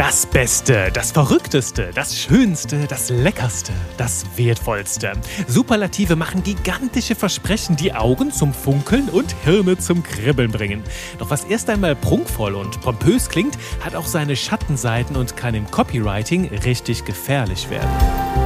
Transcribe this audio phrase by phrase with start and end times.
[0.00, 5.12] Das Beste, das Verrückteste, das Schönste, das Leckerste, das Wertvollste.
[5.46, 10.82] Superlative machen gigantische Versprechen, die Augen zum Funkeln und Hirne zum Kribbeln bringen.
[11.18, 15.70] Doch was erst einmal prunkvoll und pompös klingt, hat auch seine Schattenseiten und kann im
[15.70, 18.39] Copywriting richtig gefährlich werden.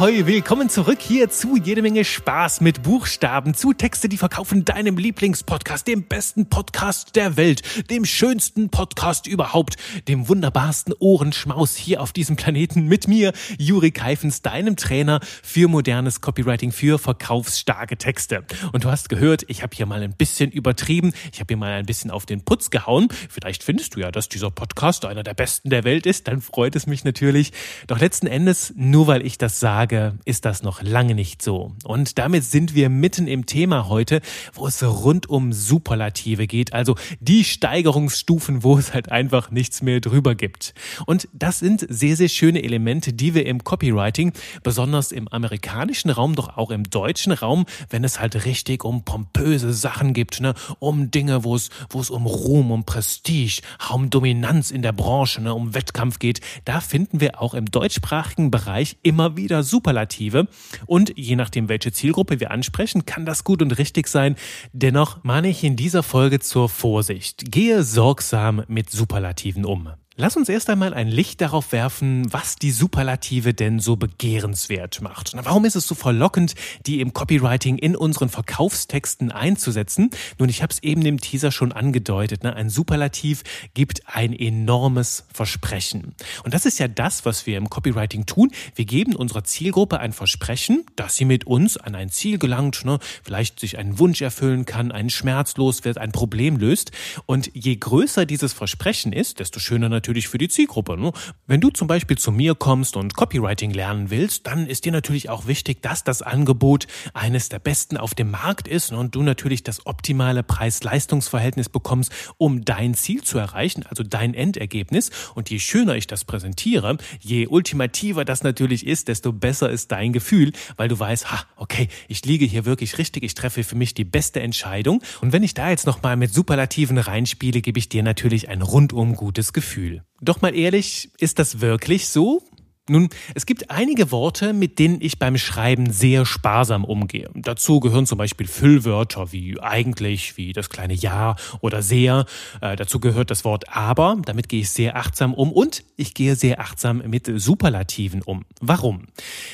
[0.00, 4.96] Ahoi, willkommen zurück hier zu jede Menge Spaß mit Buchstaben, zu Texte, die verkaufen deinem
[4.96, 9.76] Lieblingspodcast, dem besten Podcast der Welt, dem schönsten Podcast überhaupt,
[10.08, 16.22] dem wunderbarsten Ohrenschmaus hier auf diesem Planeten mit mir, Juri Keifens, deinem Trainer für modernes
[16.22, 18.46] Copywriting, für verkaufsstarke Texte.
[18.72, 21.72] Und du hast gehört, ich habe hier mal ein bisschen übertrieben, ich habe hier mal
[21.72, 23.08] ein bisschen auf den Putz gehauen.
[23.28, 26.74] Vielleicht findest du ja, dass dieser Podcast einer der besten der Welt ist, dann freut
[26.74, 27.52] es mich natürlich.
[27.86, 31.72] Doch letzten Endes, nur weil ich das sage, Tage ist das noch lange nicht so.
[31.84, 34.20] Und damit sind wir mitten im Thema heute,
[34.54, 40.00] wo es rund um Superlative geht, also die Steigerungsstufen, wo es halt einfach nichts mehr
[40.00, 40.74] drüber gibt.
[41.06, 44.32] Und das sind sehr, sehr schöne Elemente, die wir im Copywriting,
[44.62, 49.72] besonders im amerikanischen Raum, doch auch im deutschen Raum, wenn es halt richtig um pompöse
[49.72, 53.60] Sachen gibt, ne, um Dinge, wo es, wo es um Ruhm, um Prestige,
[53.92, 58.52] um Dominanz in der Branche, ne, um Wettkampf geht, da finden wir auch im deutschsprachigen
[58.52, 60.46] Bereich immer wieder super Superlative.
[60.84, 64.36] Und je nachdem, welche Zielgruppe wir ansprechen, kann das gut und richtig sein.
[64.74, 67.50] Dennoch mahne ich in dieser Folge zur Vorsicht.
[67.50, 69.88] Gehe sorgsam mit Superlativen um.
[70.16, 75.32] Lass uns erst einmal ein Licht darauf werfen, was die Superlative denn so begehrenswert macht.
[75.34, 80.10] Warum ist es so verlockend, die im Copywriting in unseren Verkaufstexten einzusetzen?
[80.38, 82.42] Nun, ich habe es eben im Teaser schon angedeutet.
[82.42, 82.54] Ne?
[82.54, 86.16] Ein Superlativ gibt ein enormes Versprechen.
[86.42, 88.50] Und das ist ja das, was wir im Copywriting tun.
[88.74, 92.98] Wir geben unserer Zielgruppe ein Versprechen, dass sie mit uns an ein Ziel gelangt, ne?
[93.22, 96.90] vielleicht sich einen Wunsch erfüllen kann, einen Schmerz los wird, ein Problem löst.
[97.26, 100.98] Und je größer dieses Versprechen ist, desto schöner natürlich natürlich für die Zielgruppe.
[100.98, 101.12] Ne?
[101.46, 105.30] Wenn du zum Beispiel zu mir kommst und Copywriting lernen willst, dann ist dir natürlich
[105.30, 109.62] auch wichtig, dass das Angebot eines der besten auf dem Markt ist und du natürlich
[109.62, 115.10] das optimale Preis-Leistungs-Verhältnis bekommst, um dein Ziel zu erreichen, also dein Endergebnis.
[115.36, 120.12] Und je schöner ich das präsentiere, je ultimativer das natürlich ist, desto besser ist dein
[120.12, 123.94] Gefühl, weil du weißt, ha, okay, ich liege hier wirklich richtig, ich treffe für mich
[123.94, 125.02] die beste Entscheidung.
[125.20, 129.14] Und wenn ich da jetzt nochmal mit Superlativen reinspiele, gebe ich dir natürlich ein rundum
[129.14, 129.89] gutes Gefühl.
[130.20, 132.42] Doch mal ehrlich, ist das wirklich so?
[132.90, 137.30] Nun, es gibt einige Worte, mit denen ich beim Schreiben sehr sparsam umgehe.
[137.34, 142.24] Dazu gehören zum Beispiel Füllwörter wie eigentlich, wie das kleine Ja oder sehr.
[142.60, 146.34] Äh, dazu gehört das Wort aber, damit gehe ich sehr achtsam um und ich gehe
[146.34, 148.44] sehr achtsam mit Superlativen um.
[148.60, 149.06] Warum?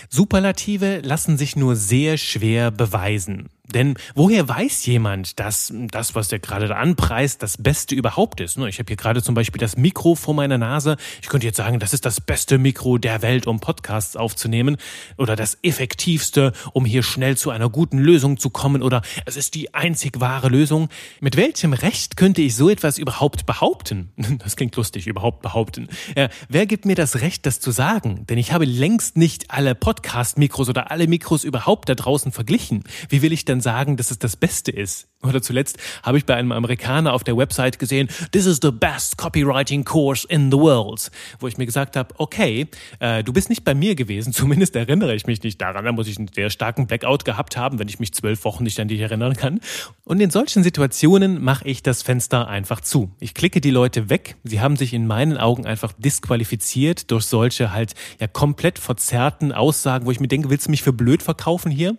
[0.08, 3.50] Superlative lassen sich nur sehr schwer beweisen.
[3.74, 8.56] Denn woher weiß jemand, dass das, was der gerade da anpreist, das Beste überhaupt ist?
[8.56, 10.96] Ich habe hier gerade zum Beispiel das Mikro vor meiner Nase.
[11.20, 14.76] Ich könnte jetzt sagen, das ist das beste Mikro der Welt, um Podcasts aufzunehmen.
[15.16, 18.82] Oder das effektivste, um hier schnell zu einer guten Lösung zu kommen.
[18.82, 20.88] Oder es ist die einzig wahre Lösung.
[21.20, 24.12] Mit welchem Recht könnte ich so etwas überhaupt behaupten?
[24.46, 25.88] Das klingt lustig, überhaupt behaupten.
[26.16, 28.26] Ja, wer gibt mir das Recht, das zu sagen?
[28.26, 32.84] Denn ich habe längst nicht alle Podcast-Mikros oder alle Mikros überhaupt da draußen verglichen.
[33.08, 35.08] Wie will ich denn sagen, dass es das Beste ist?
[35.22, 39.16] Oder zuletzt habe ich bei einem Amerikaner auf der Website gesehen, this is the best
[39.16, 41.10] copywriting course in the world.
[41.40, 42.68] Wo ich mir gesagt habe, okay,
[43.00, 45.84] äh, du bist nicht bei mir gewesen, zumindest erinnere ich mich nicht daran.
[45.84, 48.78] Da muss ich einen sehr starken Blackout gehabt haben, wenn ich mich zwölf Wochen nicht
[48.78, 49.60] an dich erinnern kann.
[50.04, 53.10] Und in solchen Situationen mache ich das Fenster einfach zu.
[53.18, 54.36] Ich klicke die Leute weg.
[54.44, 60.06] Sie haben sich in meinen Augen einfach disqualifiziert durch solche halt ja komplett verzerrten Aussagen,
[60.06, 61.96] wo ich mir denke, willst du mich für blöd verkaufen hier?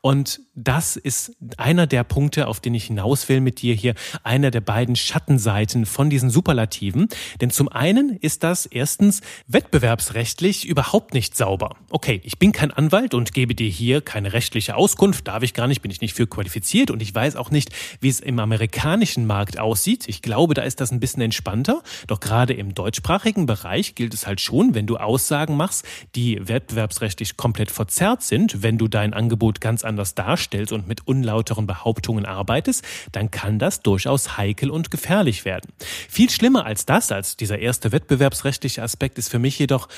[0.00, 4.50] Und das ist einer der Punkte, auf den ich hinaus will mit dir hier, einer
[4.50, 7.08] der beiden Schattenseiten von diesen Superlativen.
[7.40, 11.76] Denn zum einen ist das erstens wettbewerbsrechtlich überhaupt nicht sauber.
[11.90, 15.66] Okay, ich bin kein Anwalt und gebe dir hier keine rechtliche Auskunft, darf ich gar
[15.66, 17.70] nicht, bin ich nicht für qualifiziert und ich weiß auch nicht,
[18.00, 20.08] wie es im amerikanischen Markt aussieht.
[20.08, 21.82] Ich glaube, da ist das ein bisschen entspannter.
[22.06, 27.36] Doch gerade im deutschsprachigen Bereich gilt es halt schon, wenn du Aussagen machst, die wettbewerbsrechtlich
[27.36, 32.45] komplett verzerrt sind, wenn du dein Angebot ganz anders darstellst und mit unlauteren Behauptungen arbeitest,
[32.46, 35.72] arbeitest, dann kann das durchaus heikel und gefährlich werden.
[36.08, 39.88] Viel schlimmer als das, als dieser erste wettbewerbsrechtliche Aspekt ist für mich jedoch,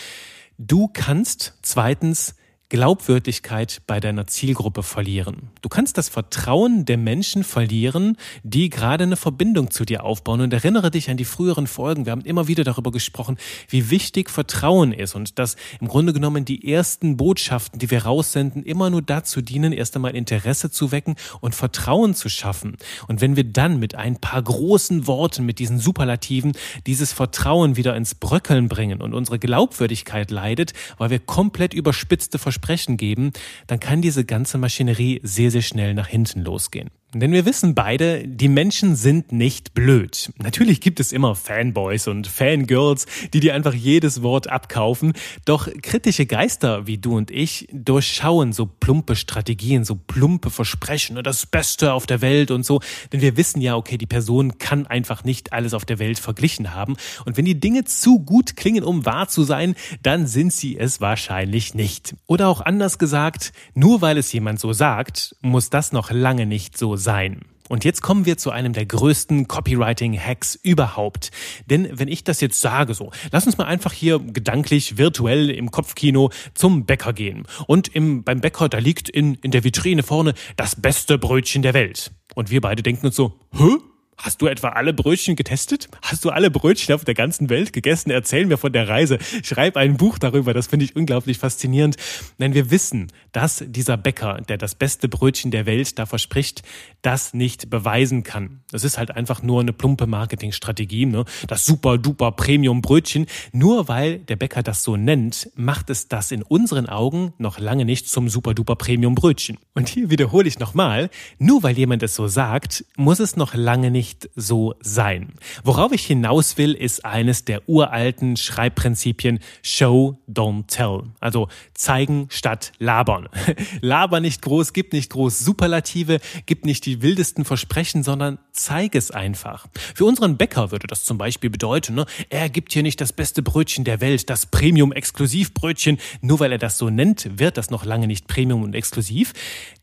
[0.57, 2.35] du kannst zweitens
[2.71, 5.49] Glaubwürdigkeit bei deiner Zielgruppe verlieren.
[5.63, 10.43] Du kannst das Vertrauen der Menschen verlieren, die gerade eine Verbindung zu dir aufbauen.
[10.43, 12.05] Und erinnere dich an die früheren Folgen.
[12.05, 13.39] Wir haben immer wieder darüber gesprochen,
[13.71, 18.65] wie wichtig Vertrauen ist und dass im Grunde genommen die ersten Botschaften, die wir raussenden,
[18.65, 22.77] immer nur dazu dienen, erst einmal Interesse zu wecken und Vertrauen zu schaffen.
[23.07, 26.53] Und wenn wir dann mit ein paar großen Worten, mit diesen Superlativen,
[26.87, 32.58] dieses Vertrauen wieder ins Bröckeln bringen und unsere Glaubwürdigkeit leidet, weil wir komplett überspitzte Versprechen
[32.59, 33.33] Versprechen geben,
[33.67, 36.91] dann kann diese ganze Maschinerie sehr, sehr schnell nach hinten losgehen.
[37.15, 40.31] Denn wir wissen beide, die Menschen sind nicht blöd.
[40.37, 45.15] Natürlich gibt es immer Fanboys und Fangirls, die dir einfach jedes Wort abkaufen.
[45.47, 51.27] Doch kritische Geister wie du und ich durchschauen so plumpe Strategien, so plumpe Versprechen, und
[51.27, 52.83] das Beste auf der Welt und so.
[53.11, 56.75] Denn wir wissen ja, okay, die Person kann einfach nicht alles auf der Welt verglichen
[56.75, 56.95] haben.
[57.25, 61.01] Und wenn die Dinge zu gut klingen, um wahr zu sein, dann sind sie es
[61.01, 62.17] wahrscheinlich nicht.
[62.27, 66.77] Oder auch anders gesagt, nur weil es jemand so sagt, muss das noch lange nicht
[66.77, 67.41] so sein.
[67.69, 71.31] Und jetzt kommen wir zu einem der größten Copywriting-Hacks überhaupt.
[71.67, 75.71] Denn wenn ich das jetzt sage, so, lass uns mal einfach hier gedanklich, virtuell im
[75.71, 77.47] Kopfkino zum Bäcker gehen.
[77.67, 81.75] Und im, beim Bäcker, da liegt in, in der Vitrine vorne das beste Brötchen der
[81.75, 82.11] Welt.
[82.35, 83.77] Und wir beide denken uns so, hä?
[84.21, 85.89] Hast du etwa alle Brötchen getestet?
[86.03, 88.11] Hast du alle Brötchen auf der ganzen Welt gegessen?
[88.11, 89.19] Erzähl mir von der Reise.
[89.45, 90.53] Schreib ein Buch darüber.
[90.53, 91.97] Das finde ich unglaublich faszinierend.
[92.41, 96.63] Denn wir wissen, dass dieser Bäcker, der das beste Brötchen der Welt da verspricht,
[97.01, 98.61] das nicht beweisen kann.
[98.73, 101.07] Das ist halt einfach nur eine plumpe Marketingstrategie.
[101.07, 101.25] Ne?
[101.47, 103.27] Das super duper Premium Brötchen.
[103.53, 107.85] Nur weil der Bäcker das so nennt, macht es das in unseren Augen noch lange
[107.85, 109.59] nicht zum super duper Premium Brötchen.
[109.75, 113.93] Und hier wiederhole ich nochmal, nur weil jemand es so sagt, muss es noch lange
[113.93, 115.35] nicht nicht so sein.
[115.65, 121.03] Worauf ich hinaus will, ist eines der uralten Schreibprinzipien Show, don't tell.
[121.21, 123.29] Also zeigen statt labern.
[123.83, 129.11] Laber nicht groß, gib nicht groß Superlative, gib nicht die wildesten Versprechen, sondern zeig es
[129.11, 129.67] einfach.
[129.95, 133.43] Für unseren Bäcker würde das zum Beispiel bedeuten, ne, er gibt hier nicht das beste
[133.43, 135.99] Brötchen der Welt, das Premium-Exklusivbrötchen.
[136.23, 139.35] Nur weil er das so nennt, wird das noch lange nicht Premium und exklusiv.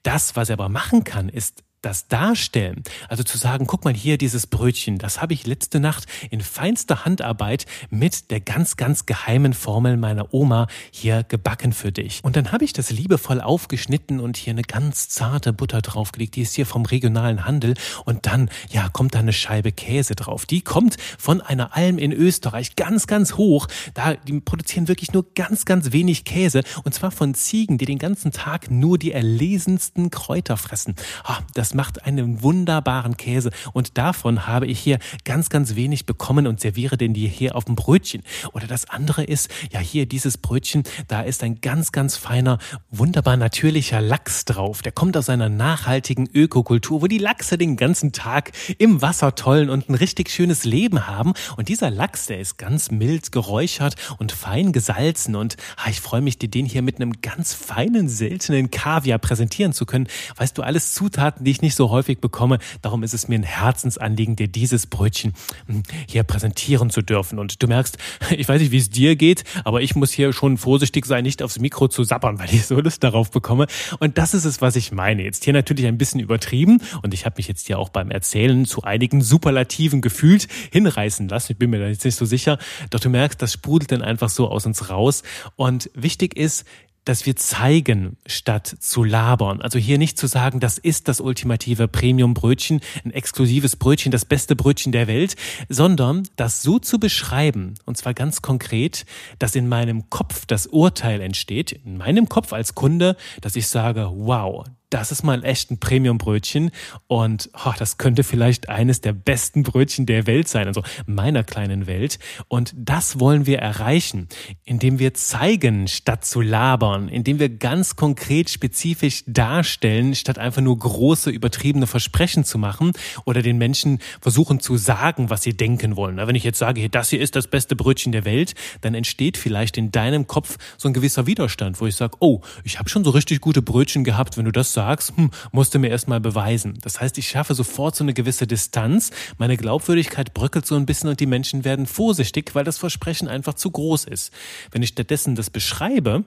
[0.01, 4.18] Das, was er aber machen kann, ist das Darstellen, also zu sagen, guck mal hier
[4.18, 9.54] dieses Brötchen, das habe ich letzte Nacht in feinster Handarbeit mit der ganz, ganz geheimen
[9.54, 12.22] Formel meiner Oma hier gebacken für dich.
[12.24, 16.42] Und dann habe ich das liebevoll aufgeschnitten und hier eine ganz zarte Butter draufgelegt, die
[16.42, 17.76] ist hier vom regionalen Handel.
[18.04, 20.48] Und dann, ja, kommt da eine Scheibe Käse drauf.
[20.48, 23.68] Die kommt von einer Alm in Österreich ganz, ganz hoch.
[23.94, 26.64] Da, die produzieren wirklich nur ganz, ganz wenig Käse.
[26.84, 30.96] Und zwar von Ziegen, die den ganzen Tag nur die erlesensten Kräuter fressen.
[31.24, 36.48] Ah, das macht einen wunderbaren Käse und davon habe ich hier ganz, ganz wenig bekommen
[36.48, 38.24] und serviere den dir hier auf dem Brötchen.
[38.54, 42.57] Oder das andere ist, ja hier dieses Brötchen, da ist ein ganz, ganz feiner,
[42.89, 44.81] wunderbar natürlicher Lachs drauf.
[44.81, 49.69] Der kommt aus einer nachhaltigen Ökokultur, wo die Lachse den ganzen Tag im Wasser tollen
[49.69, 51.33] und ein richtig schönes Leben haben.
[51.57, 56.22] Und dieser Lachs, der ist ganz mild geräuchert und fein gesalzen und ah, ich freue
[56.22, 60.07] mich, dir den hier mit einem ganz feinen, seltenen Kaviar präsentieren zu können.
[60.38, 62.59] Weißt du, alles Zutaten, die ich nicht so häufig bekomme.
[62.81, 65.33] Darum ist es mir ein Herzensanliegen, dir dieses Brötchen
[65.65, 67.39] hm, hier präsentieren zu dürfen.
[67.39, 67.97] Und du merkst,
[68.29, 71.41] ich weiß nicht, wie es dir geht, aber ich muss hier schon vorsichtig sein, nicht
[71.41, 73.67] aufs Mikro zu sappern, weil ich so Lust darauf bekomme.
[74.00, 75.23] Und das ist es, was ich meine.
[75.23, 78.65] Jetzt hier natürlich ein bisschen übertrieben und ich habe mich jetzt hier auch beim Erzählen
[78.65, 81.53] zu einigen Superlativen gefühlt hinreißen lassen.
[81.53, 82.59] Ich bin mir da jetzt nicht so sicher.
[82.91, 85.24] Doch du merkst, das sprudelt dann einfach so aus uns raus.
[85.55, 86.65] Und wichtig ist,
[87.05, 89.62] dass wir zeigen, statt zu labern.
[89.62, 94.55] Also hier nicht zu sagen, das ist das ultimative Premium-Brötchen, ein exklusives Brötchen, das beste
[94.55, 95.35] Brötchen der Welt,
[95.69, 99.05] sondern das so zu beschreiben, und zwar ganz konkret,
[99.39, 104.12] dass in meinem Kopf das Urteil entsteht, in meinem Kopf als Kunde, dass ich sage,
[104.13, 106.72] wow, das ist mal echt ein Premium-Brötchen
[107.08, 111.88] und oh, das könnte vielleicht eines der besten Brötchen der Welt sein, also meiner kleinen
[111.88, 112.20] Welt.
[112.48, 114.27] Und das wollen wir erreichen,
[114.63, 120.77] indem wir zeigen, statt zu labern, indem wir ganz konkret spezifisch darstellen, statt einfach nur
[120.77, 122.92] große, übertriebene Versprechen zu machen
[123.25, 126.18] oder den Menschen versuchen zu sagen, was sie denken wollen.
[126.18, 129.77] Wenn ich jetzt sage, das hier ist das beste Brötchen der Welt, dann entsteht vielleicht
[129.77, 133.10] in deinem Kopf so ein gewisser Widerstand, wo ich sage, oh, ich habe schon so
[133.10, 136.77] richtig gute Brötchen gehabt, wenn du das sagst, hm, musst du mir erstmal beweisen.
[136.84, 141.10] Das heißt, ich schaffe sofort so eine gewisse Distanz, meine Glaubwürdigkeit bröckelt so ein bisschen
[141.10, 144.32] und die Menschen werden vorsichtig, weil das Versprechen einfach zu groß ist.
[144.72, 146.24] Wenn ich stattdessen das beschreibe,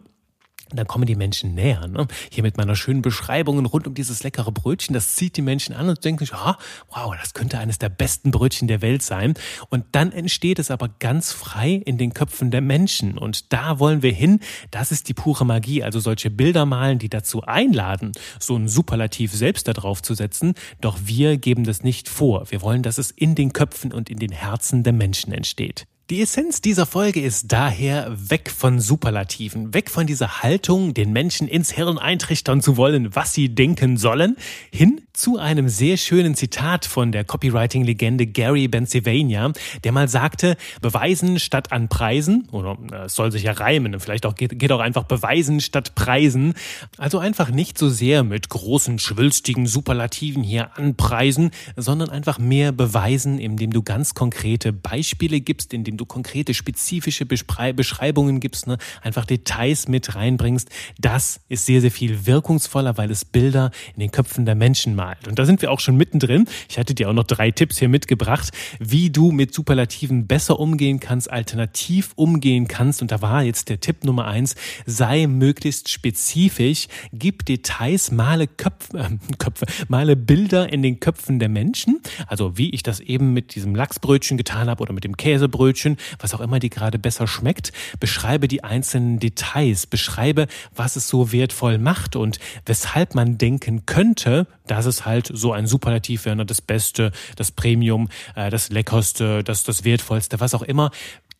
[0.70, 1.86] Und dann kommen die Menschen näher.
[1.88, 2.06] Ne?
[2.30, 5.88] Hier mit meiner schönen Beschreibung rund um dieses leckere Brötchen, das zieht die Menschen an
[5.88, 6.58] und denken sich, ah,
[6.90, 9.34] wow, das könnte eines der besten Brötchen der Welt sein.
[9.70, 13.16] Und dann entsteht es aber ganz frei in den Köpfen der Menschen.
[13.16, 14.40] Und da wollen wir hin.
[14.70, 15.82] Das ist die pure Magie.
[15.82, 20.54] Also solche Bilder malen, die dazu einladen, so ein Superlativ selbst da drauf zu setzen.
[20.80, 22.50] Doch wir geben das nicht vor.
[22.50, 25.86] Wir wollen, dass es in den Köpfen und in den Herzen der Menschen entsteht.
[26.10, 31.46] Die Essenz dieser Folge ist daher weg von Superlativen, weg von dieser Haltung, den Menschen
[31.46, 34.38] ins Hirn eintrichtern zu wollen, was sie denken sollen,
[34.72, 41.40] hin zu einem sehr schönen Zitat von der Copywriting-Legende Gary Pennsylvania, der mal sagte, beweisen
[41.40, 44.78] statt an Preisen, oder äh, es soll sich ja reimen, vielleicht auch geht, geht auch
[44.78, 46.54] einfach beweisen statt preisen.
[46.98, 53.40] Also einfach nicht so sehr mit großen, schwülstigen Superlativen hier anpreisen, sondern einfach mehr beweisen,
[53.40, 58.78] indem du ganz konkrete Beispiele gibst, indem du konkrete, spezifische Beschreibungen gibst, ne?
[59.02, 60.70] einfach Details mit reinbringst.
[60.96, 65.07] Das ist sehr, sehr viel wirkungsvoller, weil es Bilder in den Köpfen der Menschen macht
[65.08, 65.28] gemalt.
[65.28, 66.46] Und da sind wir auch schon mittendrin.
[66.68, 71.00] Ich hatte dir auch noch drei Tipps hier mitgebracht, wie du mit Superlativen besser umgehen
[71.00, 73.02] kannst, alternativ umgehen kannst.
[73.02, 74.54] Und da war jetzt der Tipp Nummer eins,
[74.86, 81.48] sei möglichst spezifisch, gib Details, male Köpfe, äh, Köpfe, male Bilder in den Köpfen der
[81.48, 82.00] Menschen.
[82.26, 86.34] Also wie ich das eben mit diesem Lachsbrötchen getan habe oder mit dem Käsebrötchen, was
[86.34, 87.72] auch immer dir gerade besser schmeckt.
[88.00, 94.46] Beschreibe die einzelnen Details, beschreibe, was es so wertvoll macht und weshalb man denken könnte,
[94.66, 96.46] dass es halt so ein Superlativ wäre, ne?
[96.46, 100.90] das Beste, das Premium, äh, das Leckerste, das, das Wertvollste, was auch immer.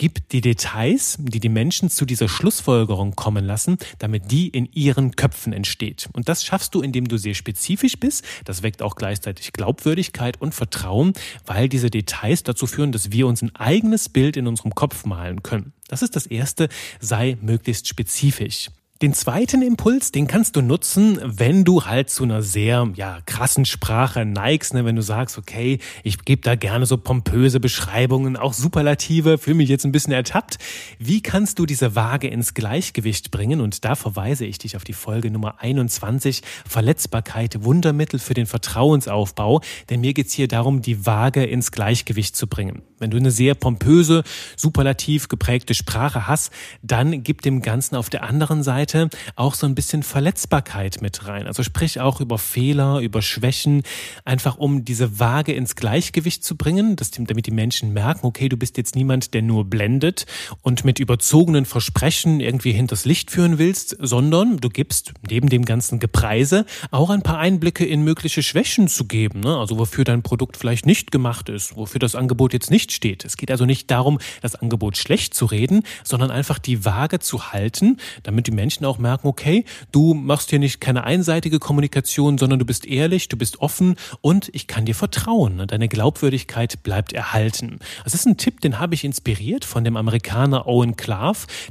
[0.00, 5.17] Gib die Details, die die Menschen zu dieser Schlussfolgerung kommen lassen, damit die in ihren
[5.17, 6.09] Köpfen entsteht.
[6.12, 8.25] Und das schaffst du, indem du sehr spezifisch bist.
[8.45, 11.15] Das weckt auch gleichzeitig Glaubwürdigkeit und Vertrauen,
[11.47, 15.43] weil diese Details dazu führen, dass wir uns ein eigenes Bild in unserem Kopf malen
[15.43, 15.73] können.
[15.88, 16.69] Das ist das Erste,
[17.00, 18.69] sei möglichst spezifisch.
[19.00, 23.64] Den zweiten Impuls, den kannst du nutzen, wenn du halt zu einer sehr ja, krassen
[23.64, 24.85] Sprache neigst, ne?
[24.85, 29.69] wenn du sagst, okay, ich gebe da gerne so pompöse Beschreibungen, auch Superlative, fühle mich
[29.69, 30.59] jetzt ein bisschen ertappt.
[30.99, 33.61] Wie kannst du diese Waage ins Gleichgewicht bringen?
[33.61, 39.61] Und da verweise ich dich auf die Folge Nummer 21, Verletzbarkeit, Wundermittel für den Vertrauensaufbau.
[39.90, 42.83] Denn mir geht's hier darum, die Waage ins Gleichgewicht zu bringen.
[42.99, 44.25] Wenn du eine sehr pompöse,
[44.57, 46.52] superlativ geprägte Sprache hast,
[46.83, 48.88] dann gib dem Ganzen auf der anderen Seite
[49.37, 51.47] auch so ein bisschen Verletzbarkeit mit rein.
[51.47, 53.83] Also sprich auch über Fehler, über Schwächen,
[54.25, 58.57] einfach um diese Waage ins Gleichgewicht zu bringen, dass, damit die Menschen merken, okay, du
[58.57, 60.26] bist jetzt niemand, der nur blendet
[60.62, 65.99] und mit überzogenen Versprechen irgendwie hinters Licht führen willst, sondern du gibst neben dem ganzen
[65.99, 69.40] Gepreise auch ein paar Einblicke in mögliche Schwächen zu geben.
[69.40, 69.57] Ne?
[69.57, 73.25] Also wofür dein Produkt vielleicht nicht gemacht ist, wofür das Angebot jetzt nicht steht.
[73.25, 77.52] Es geht also nicht darum, das Angebot schlecht zu reden, sondern einfach die Waage zu
[77.52, 82.59] halten, damit die Menschen auch merken, okay, du machst hier nicht keine einseitige Kommunikation, sondern
[82.59, 85.67] du bist ehrlich, du bist offen und ich kann dir vertrauen.
[85.67, 87.79] Deine Glaubwürdigkeit bleibt erhalten.
[88.05, 91.19] Das ist ein Tipp, den habe ich inspiriert von dem Amerikaner Owen Clark.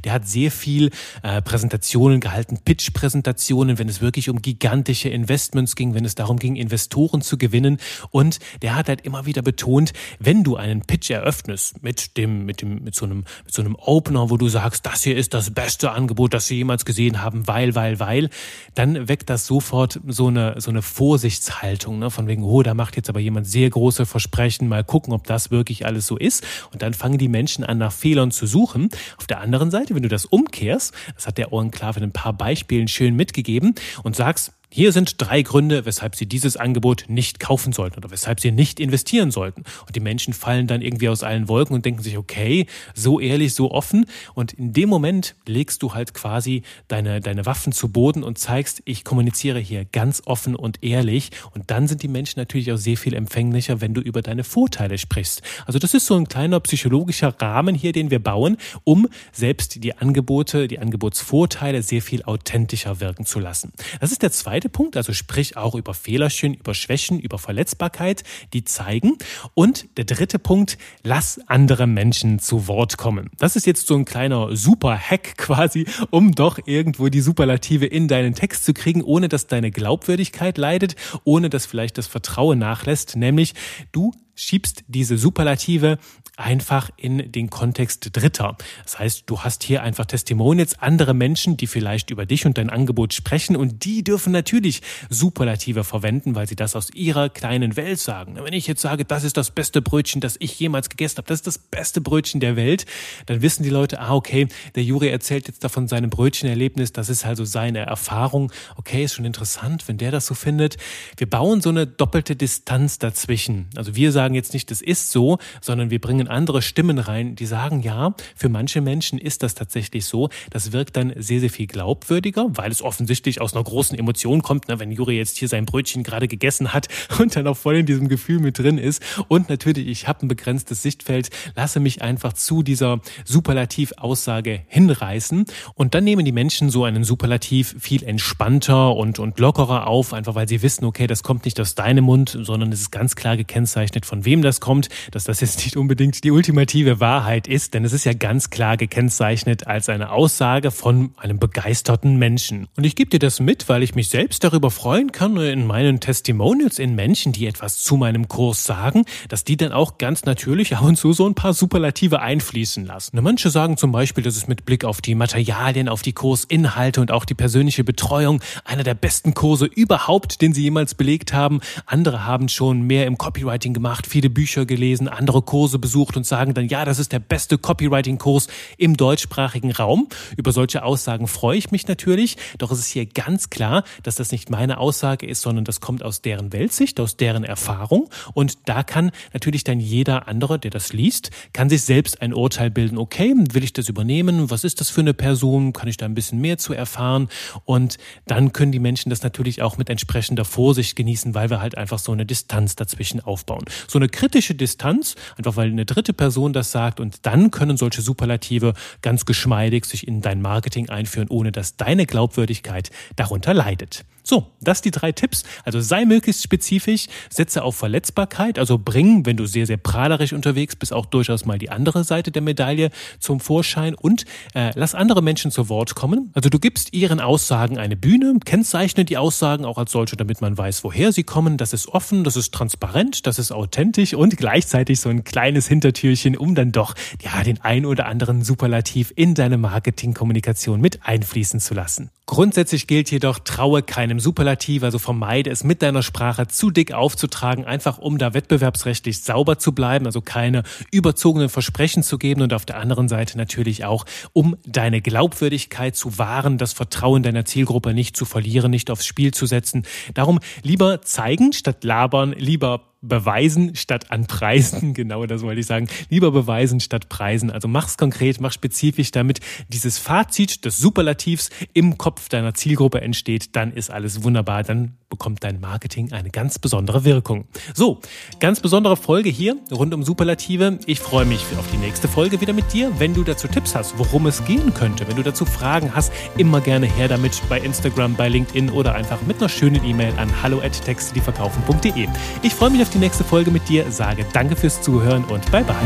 [0.04, 0.90] Der hat sehr viel
[1.22, 6.56] äh, Präsentationen gehalten, Pitch-Präsentationen, wenn es wirklich um gigantische Investments ging, wenn es darum ging,
[6.56, 7.78] Investoren zu gewinnen.
[8.10, 12.62] Und der hat halt immer wieder betont, wenn du einen Pitch eröffnest mit dem, mit
[12.62, 15.50] dem, mit so einem, mit so einem Opener, wo du sagst, das hier ist das
[15.50, 18.30] beste Angebot, das sie jemals gesehen haben, weil, weil, weil,
[18.74, 22.96] dann weckt das sofort so eine, so eine Vorsichtshaltung, ne, von wegen, oh, da macht
[22.96, 26.44] jetzt aber jemand sehr große Versprechen, mal gucken, ob das wirklich alles so ist.
[26.72, 28.88] Und dann fangen die Menschen an, nach Fehlern zu suchen.
[29.16, 32.12] Auf der anderen Seite, wenn du das umkehrst, das hat der Owen Klar in ein
[32.12, 37.40] paar Beispielen schön mitgegeben und sagst, hier sind drei Gründe, weshalb Sie dieses Angebot nicht
[37.40, 39.62] kaufen sollten oder weshalb Sie nicht investieren sollten.
[39.86, 43.54] Und die Menschen fallen dann irgendwie aus allen Wolken und denken sich, okay, so ehrlich,
[43.54, 44.04] so offen.
[44.34, 48.82] Und in dem Moment legst du halt quasi deine, deine Waffen zu Boden und zeigst,
[48.84, 51.30] ich kommuniziere hier ganz offen und ehrlich.
[51.54, 54.98] Und dann sind die Menschen natürlich auch sehr viel empfänglicher, wenn du über deine Vorteile
[54.98, 55.40] sprichst.
[55.64, 59.96] Also das ist so ein kleiner psychologischer Rahmen hier, den wir bauen, um selbst die
[59.96, 63.72] Angebote, die Angebotsvorteile sehr viel authentischer wirken zu lassen.
[64.00, 68.24] Das ist der zweite zweite Punkt, also sprich auch über Fehlerchen, über Schwächen, über Verletzbarkeit,
[68.52, 69.16] die zeigen.
[69.54, 73.30] Und der dritte Punkt, lass andere Menschen zu Wort kommen.
[73.38, 78.34] Das ist jetzt so ein kleiner Super-Hack quasi, um doch irgendwo die Superlative in deinen
[78.34, 83.54] Text zu kriegen, ohne dass deine Glaubwürdigkeit leidet, ohne dass vielleicht das Vertrauen nachlässt, nämlich
[83.92, 85.98] du schiebst diese Superlative
[86.38, 88.56] einfach in den Kontext Dritter.
[88.84, 92.70] Das heißt, du hast hier einfach Testimonials, andere Menschen, die vielleicht über dich und dein
[92.70, 97.98] Angebot sprechen und die dürfen natürlich Superlative verwenden, weil sie das aus ihrer kleinen Welt
[97.98, 98.38] sagen.
[98.40, 101.40] Wenn ich jetzt sage, das ist das beste Brötchen, das ich jemals gegessen habe, das
[101.40, 102.86] ist das beste Brötchen der Welt,
[103.26, 107.26] dann wissen die Leute, ah, okay, der Juri erzählt jetzt davon seinem Brötchenerlebnis, das ist
[107.26, 108.52] also seine Erfahrung.
[108.76, 110.76] Okay, ist schon interessant, wenn der das so findet.
[111.16, 113.68] Wir bauen so eine doppelte Distanz dazwischen.
[113.74, 117.46] Also wir sagen jetzt nicht, das ist so, sondern wir bringen andere Stimmen rein, die
[117.46, 120.28] sagen, ja, für manche Menschen ist das tatsächlich so.
[120.50, 124.68] Das wirkt dann sehr, sehr viel glaubwürdiger, weil es offensichtlich aus einer großen Emotion kommt,
[124.68, 127.86] ne, wenn Juri jetzt hier sein Brötchen gerade gegessen hat und dann auch voll in
[127.86, 129.02] diesem Gefühl mit drin ist.
[129.28, 135.44] Und natürlich, ich habe ein begrenztes Sichtfeld, lasse mich einfach zu dieser Superlativ-Aussage hinreißen.
[135.74, 140.34] Und dann nehmen die Menschen so einen Superlativ viel entspannter und, und lockerer auf, einfach
[140.34, 143.36] weil sie wissen, okay, das kommt nicht aus deinem Mund, sondern es ist ganz klar
[143.36, 147.84] gekennzeichnet, von wem das kommt, dass das jetzt nicht unbedingt die ultimative Wahrheit ist, denn
[147.84, 152.68] es ist ja ganz klar gekennzeichnet als eine Aussage von einem begeisterten Menschen.
[152.76, 156.00] Und ich gebe dir das mit, weil ich mich selbst darüber freuen kann in meinen
[156.00, 160.76] Testimonials in Menschen, die etwas zu meinem Kurs sagen, dass die dann auch ganz natürlich
[160.76, 163.18] ab und zu so ein paar Superlative einfließen lassen.
[163.18, 167.00] Und manche sagen zum Beispiel, dass es mit Blick auf die Materialien, auf die Kursinhalte
[167.00, 171.60] und auch die persönliche Betreuung einer der besten Kurse überhaupt, den sie jemals belegt haben.
[171.86, 176.54] Andere haben schon mehr im Copywriting gemacht, viele Bücher gelesen, andere Kurse besucht und sagen
[176.54, 180.08] dann, ja, das ist der beste Copywriting-Kurs im deutschsprachigen Raum.
[180.36, 182.36] Über solche Aussagen freue ich mich natürlich.
[182.58, 186.02] Doch es ist hier ganz klar, dass das nicht meine Aussage ist, sondern das kommt
[186.02, 188.08] aus deren Weltsicht, aus deren Erfahrung.
[188.34, 192.70] Und da kann natürlich dann jeder andere, der das liest, kann sich selbst ein Urteil
[192.70, 192.98] bilden.
[192.98, 194.50] Okay, will ich das übernehmen?
[194.50, 195.72] Was ist das für eine Person?
[195.72, 197.28] Kann ich da ein bisschen mehr zu erfahren?
[197.64, 201.76] Und dann können die Menschen das natürlich auch mit entsprechender Vorsicht genießen, weil wir halt
[201.76, 203.64] einfach so eine Distanz dazwischen aufbauen.
[203.86, 208.02] So eine kritische Distanz, einfach weil eine dritte Person das sagt und dann können solche
[208.02, 214.04] Superlative ganz geschmeidig sich in dein Marketing einführen, ohne dass deine Glaubwürdigkeit darunter leidet.
[214.28, 215.42] So, das die drei Tipps.
[215.64, 220.76] Also sei möglichst spezifisch, setze auf Verletzbarkeit, also bring, wenn du sehr, sehr prahlerisch unterwegs
[220.76, 225.22] bist, auch durchaus mal die andere Seite der Medaille zum Vorschein und äh, lass andere
[225.22, 226.30] Menschen zu Wort kommen.
[226.34, 230.58] Also du gibst ihren Aussagen eine Bühne, kennzeichne die Aussagen auch als solche, damit man
[230.58, 231.56] weiß, woher sie kommen.
[231.56, 236.36] Das ist offen, das ist transparent, das ist authentisch und gleichzeitig so ein kleines Hintertürchen,
[236.36, 241.72] um dann doch ja den ein oder anderen Superlativ in deine Marketingkommunikation mit einfließen zu
[241.72, 242.10] lassen.
[242.30, 247.64] Grundsätzlich gilt jedoch, traue keinem Superlativ, also vermeide es mit deiner Sprache zu dick aufzutragen,
[247.64, 252.66] einfach um da wettbewerbsrechtlich sauber zu bleiben, also keine überzogenen Versprechen zu geben und auf
[252.66, 254.04] der anderen Seite natürlich auch,
[254.34, 259.32] um deine Glaubwürdigkeit zu wahren, das Vertrauen deiner Zielgruppe nicht zu verlieren, nicht aufs Spiel
[259.32, 259.84] zu setzen.
[260.12, 264.94] Darum lieber zeigen statt labern, lieber beweisen statt an Preisen.
[264.98, 265.86] Genau das wollte ich sagen.
[266.08, 267.50] Lieber beweisen statt preisen.
[267.50, 273.54] Also mach's konkret, mach spezifisch, damit dieses Fazit des Superlativs im Kopf deiner Zielgruppe entsteht.
[273.54, 274.64] Dann ist alles wunderbar.
[274.64, 277.46] Dann bekommt dein Marketing eine ganz besondere Wirkung.
[277.74, 278.00] So,
[278.40, 280.78] ganz besondere Folge hier rund um Superlative.
[280.86, 282.92] Ich freue mich auf die nächste Folge wieder mit dir.
[282.98, 286.60] Wenn du dazu Tipps hast, worum es gehen könnte, wenn du dazu Fragen hast, immer
[286.60, 292.08] gerne her damit bei Instagram, bei LinkedIn oder einfach mit einer schönen E-Mail an hallo@textedieverkaufen.de.
[292.42, 295.62] Ich freue mich auf die nächste Folge mit dir, sage danke fürs Zuhören und bye
[295.62, 295.76] bye.